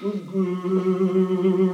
[0.00, 1.66] mm-hmm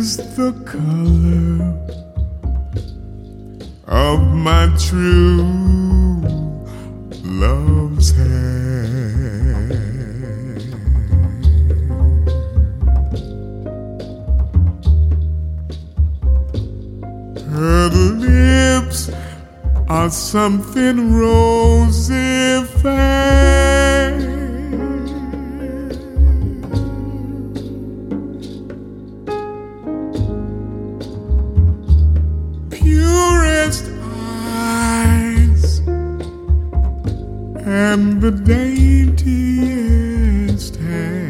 [0.00, 1.60] is the color
[3.86, 5.19] of my true
[37.70, 39.20] and the daintiest
[40.76, 41.29] hand.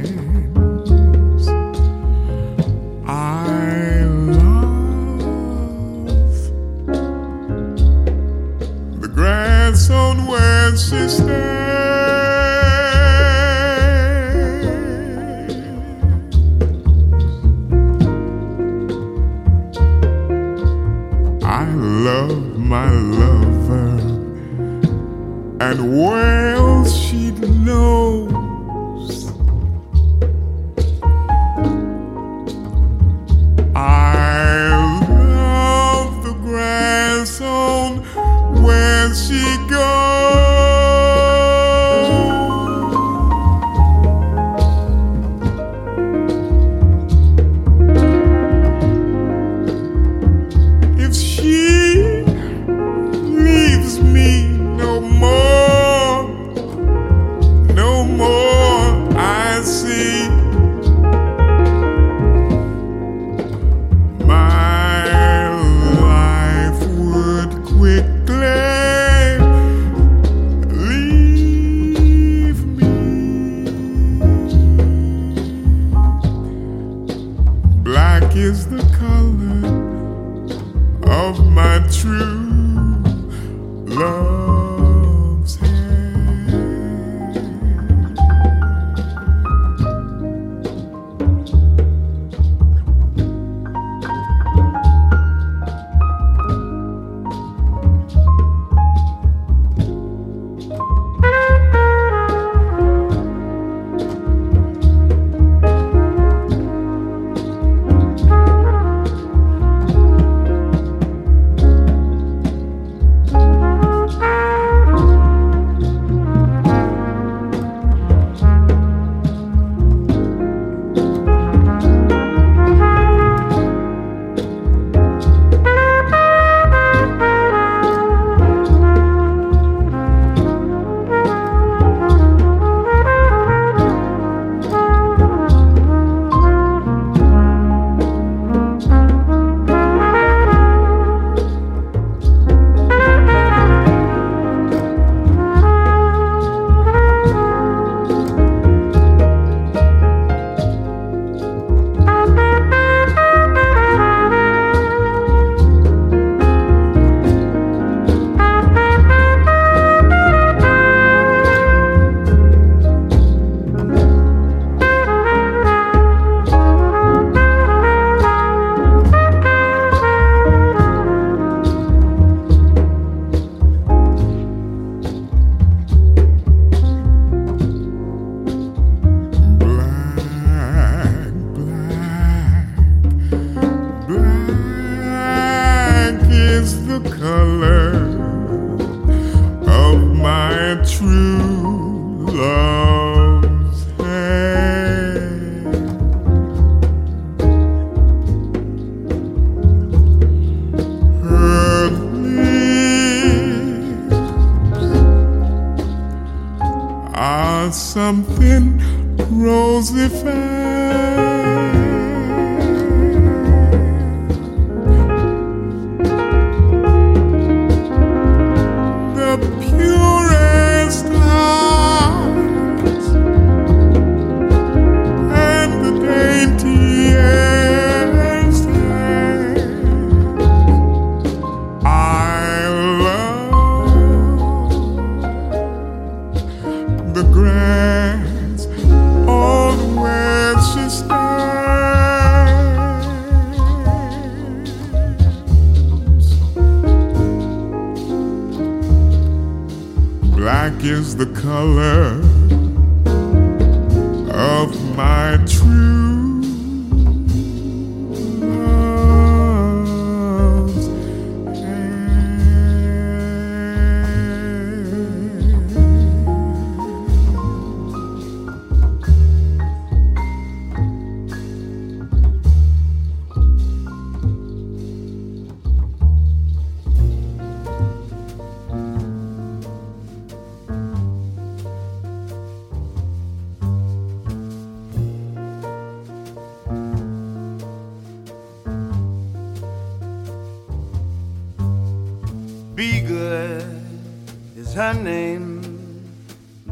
[294.81, 295.61] Her name.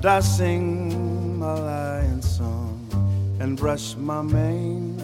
[0.02, 2.88] I sing my lion song
[3.38, 4.96] and brush my mane.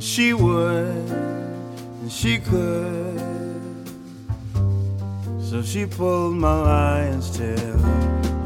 [0.00, 1.08] She would,
[2.00, 3.20] and she could.
[5.40, 7.78] So she pulled my lion's tail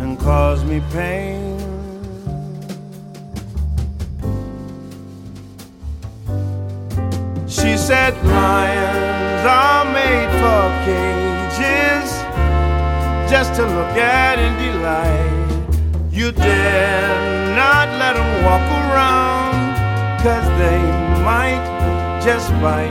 [0.03, 1.45] and caused me pain.
[7.87, 12.11] Said lions are made for cages
[13.30, 16.11] just to look at and delight.
[16.11, 19.76] You dare not let them walk around,
[20.20, 20.82] cause they
[21.22, 21.62] might
[22.24, 22.91] just bite.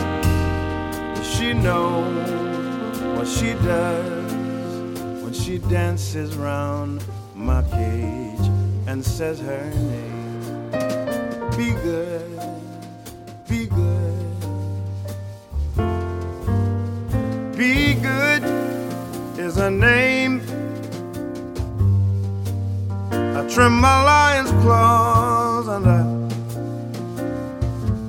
[1.21, 2.31] She knows
[3.17, 4.31] what she does
[5.21, 7.03] when she dances round
[7.35, 8.47] my cage
[8.87, 10.69] and says her name.
[11.57, 12.24] Be good,
[19.65, 20.41] her name.
[23.11, 26.01] I trim my lion's claws and I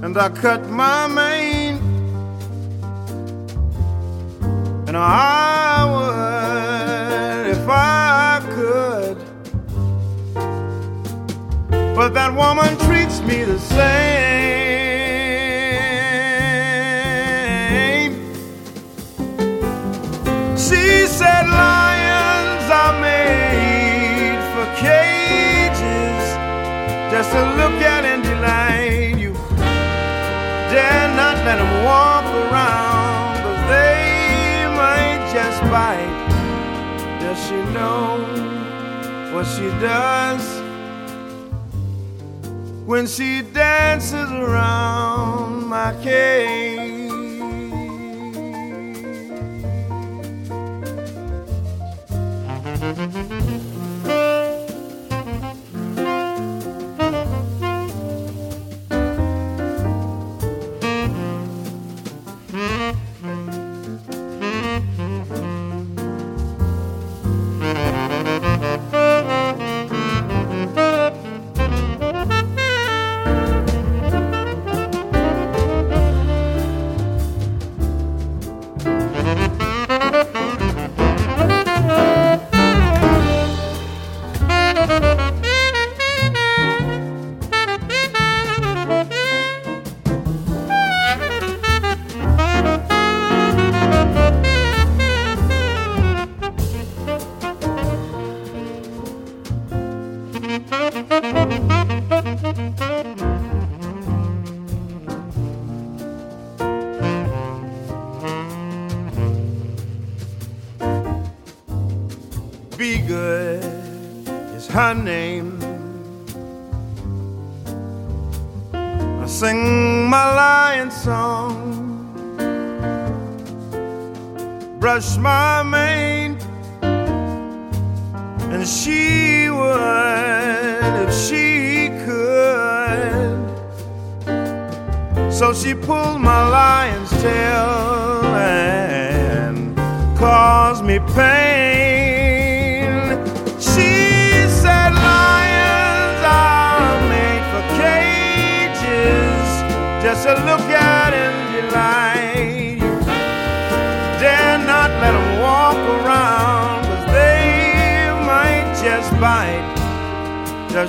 [0.05, 1.79] and I cut my mane.
[4.87, 9.19] And I would if I could.
[11.97, 14.46] But that woman treats me the same.
[37.37, 38.17] Does she know
[39.35, 40.43] what she does
[42.87, 46.66] when she dances around my cage?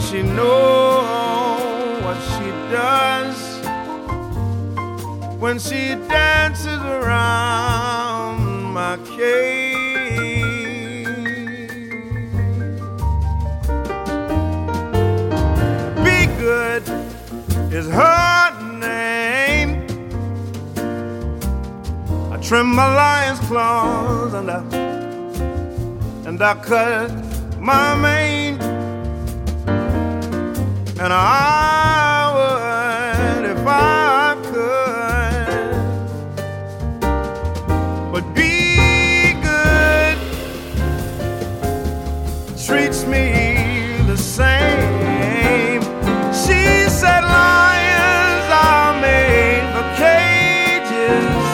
[0.10, 3.38] She know what she does
[5.38, 9.76] when she dances around my cage?
[16.06, 16.84] Be good
[17.74, 19.72] is her name.
[22.32, 24.64] I trim my lion's claws and I
[26.26, 27.12] and I cut
[27.60, 28.27] my mane.
[31.10, 35.72] And I would if I could.
[38.12, 40.18] But be good
[42.62, 45.82] treats me the same.
[46.34, 51.48] She said lions are made for cages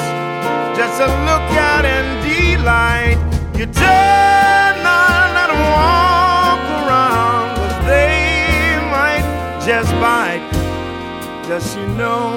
[0.75, 3.19] just to look at and delight.
[3.55, 4.42] You dare
[11.53, 12.31] Does she know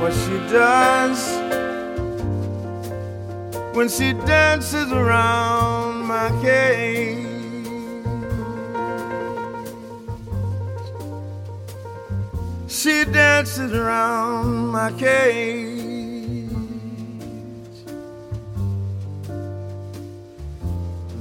[0.00, 1.18] what she does
[3.74, 7.26] when she dances around my cage?
[12.68, 16.52] She dances around my cage.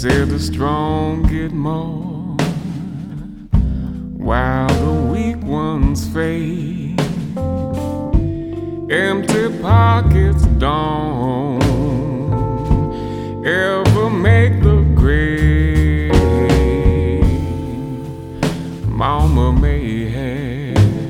[0.05, 2.37] Said the strong get more
[4.23, 7.01] while the weak ones fade.
[8.91, 11.63] Empty pockets don't
[13.43, 16.13] ever make the grade.
[18.87, 21.09] Mama may have,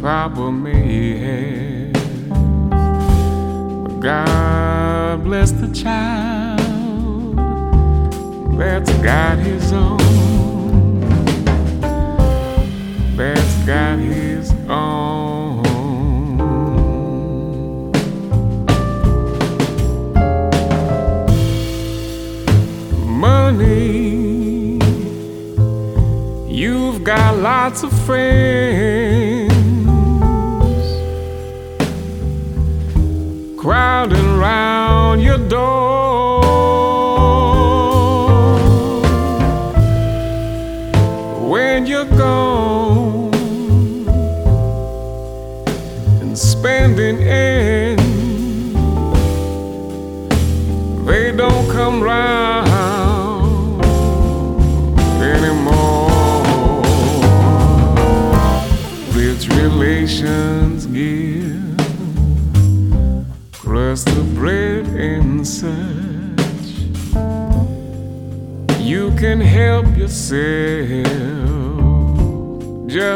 [0.00, 1.92] Papa may have,
[3.84, 6.35] but God bless the child
[8.56, 11.00] that's got his own.
[13.16, 15.62] That's got his own.
[23.20, 24.78] Money,
[26.48, 29.56] you've got lots of friends
[33.66, 36.05] crowding round your door.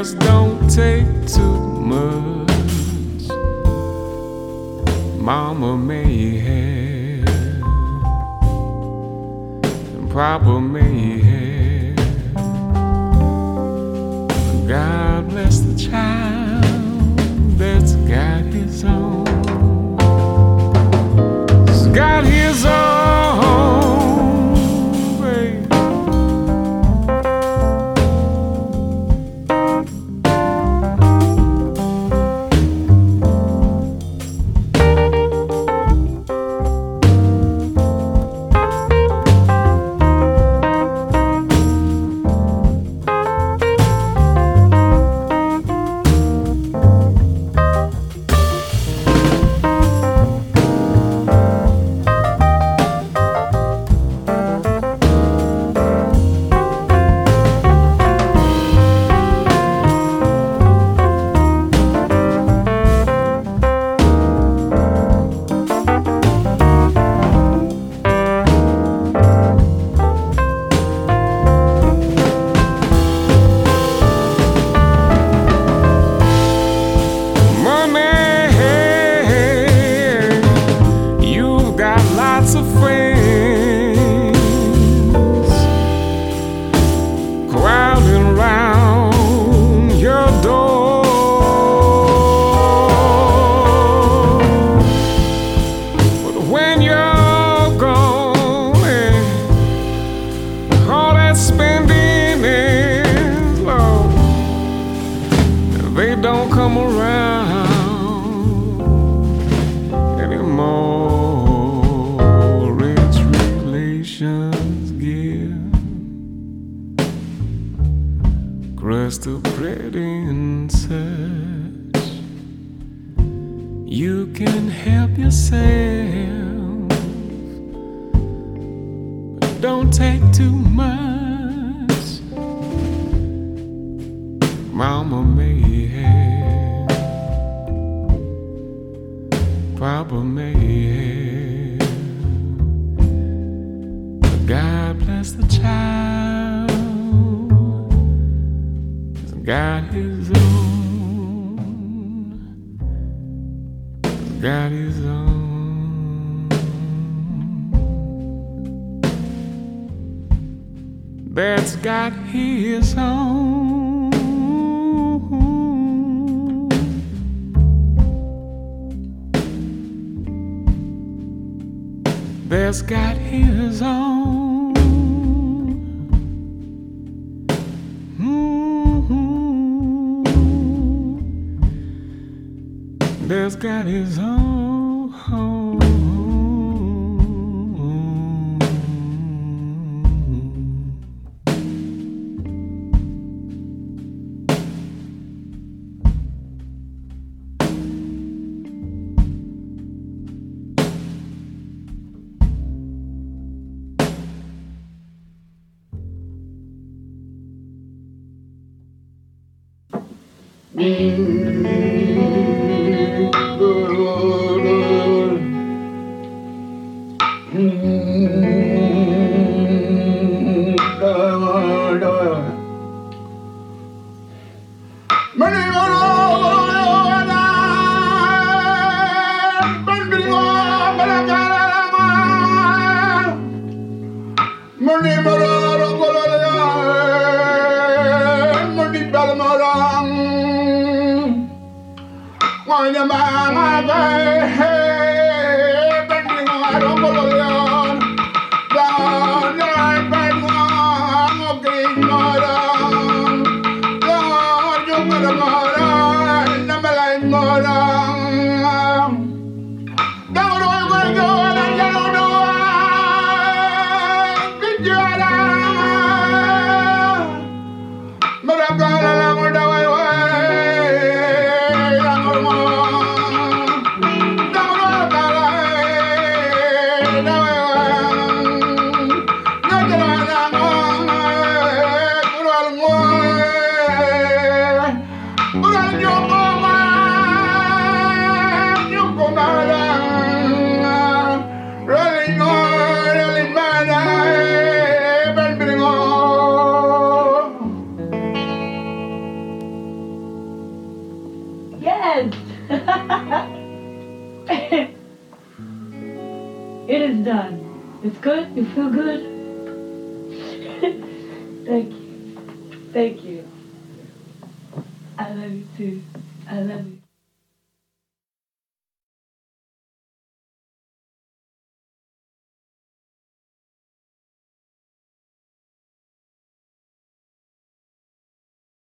[0.08, 1.60] don't take too
[1.92, 2.48] much.
[5.20, 7.60] Mama may have,
[10.10, 11.19] Papa may have.